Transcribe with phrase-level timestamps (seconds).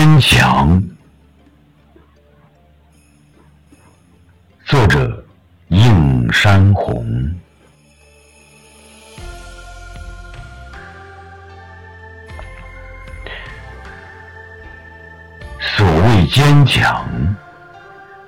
[0.00, 0.82] 坚强。
[4.64, 5.22] 作者：
[5.68, 7.04] 映山红。
[15.60, 17.06] 所谓坚强，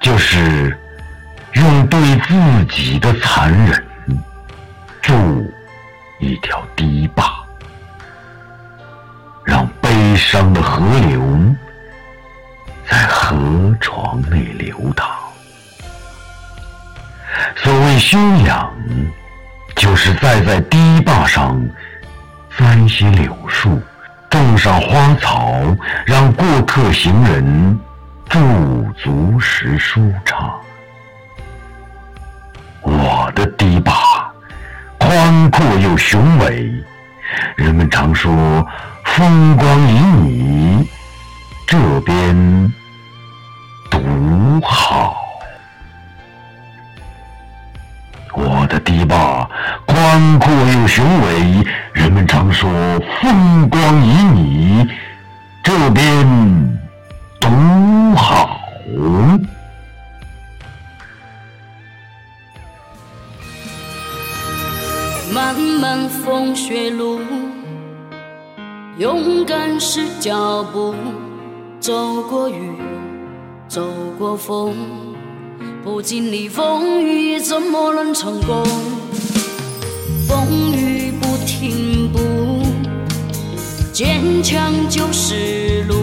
[0.00, 0.74] 就是
[1.52, 3.86] 用对自己的残忍
[5.02, 5.12] 筑
[6.18, 7.46] 一条堤坝，
[10.18, 11.22] 悲伤的河流
[12.90, 15.08] 在河床内流淌。
[17.54, 18.68] 所谓修养，
[19.76, 21.56] 就是再在堤坝上
[22.58, 23.80] 栽些柳树。
[24.28, 25.52] 种上花草，
[26.04, 27.78] 让过客行人
[28.28, 30.52] 驻足时舒畅。
[32.82, 33.92] 我的堤坝
[34.98, 36.72] 宽阔又雄伟，
[37.54, 38.66] 人们常说
[39.18, 40.86] 风光旖旎，
[41.66, 42.72] 这边
[43.90, 45.16] 独好。
[48.32, 49.50] 我的堤坝
[49.86, 52.70] 宽阔又雄伟，人们常说
[53.20, 54.88] 风光旖旎，
[55.64, 56.78] 这边
[57.40, 58.60] 独好。
[65.32, 67.20] 漫漫风雪路，
[68.98, 70.92] 勇敢是脚步，
[71.78, 72.72] 走过雨，
[73.68, 73.80] 走
[74.18, 74.74] 过风。
[75.84, 78.66] 不经历风雨，怎么能成功？
[80.26, 82.18] 风雨不停步，
[83.92, 85.94] 坚强就是路。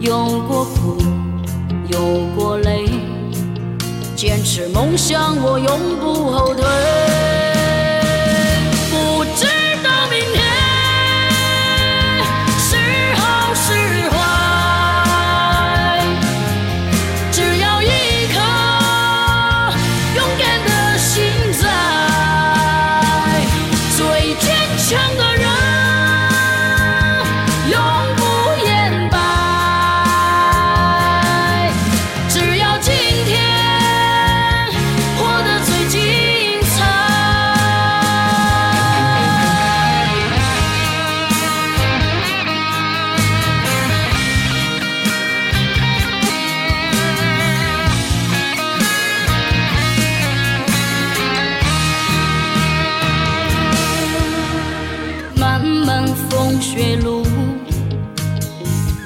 [0.00, 0.96] 有过苦，
[1.86, 2.86] 有过累，
[4.16, 7.17] 坚持梦想，我永不后退。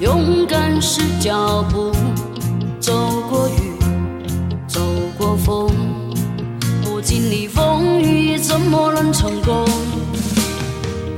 [0.03, 1.93] 勇敢是脚步，
[2.81, 2.93] 走
[3.31, 3.79] 过雨，
[4.67, 4.81] 走
[5.17, 5.71] 过风，
[6.83, 9.65] 不经历风雨，怎么能成功？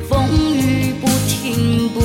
[0.07, 2.03] 风雨不停步，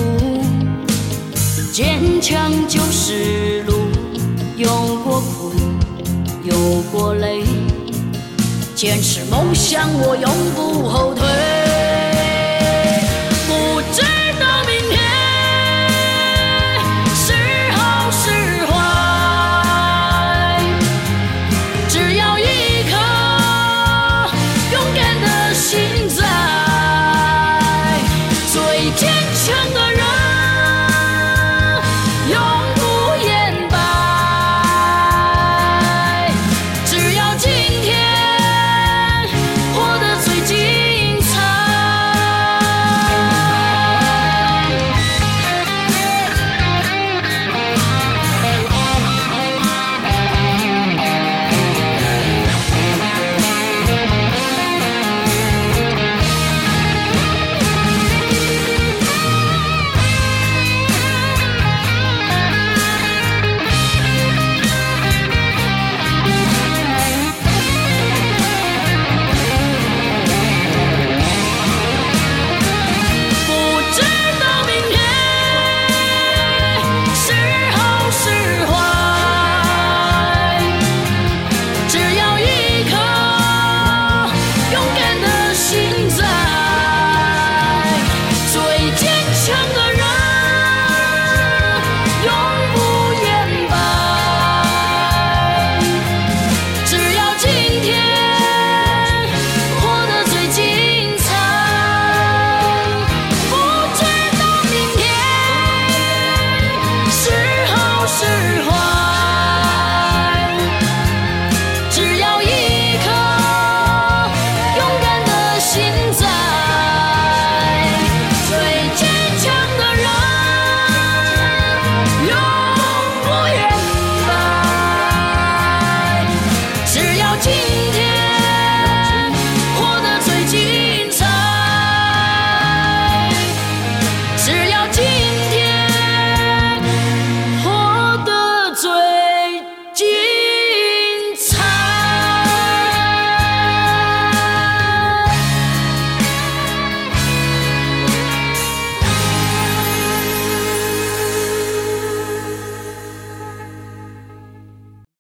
[1.74, 3.74] 坚强就是路，
[4.56, 4.70] 有
[5.04, 5.52] 过苦，
[6.46, 6.56] 有
[6.94, 7.44] 过累，
[8.74, 11.69] 坚持梦想，我永不后退。
[28.90, 29.19] Reach